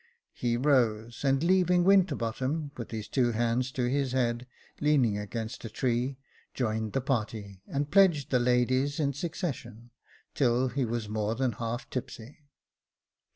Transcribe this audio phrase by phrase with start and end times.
[0.33, 4.47] He rose, and leaving Winterbottom, with his two hands to his head,
[4.79, 6.17] leaning against a tree,
[6.55, 9.91] joined the party, and pledged the ladies in succession,
[10.33, 12.39] till he was more than half tipsy.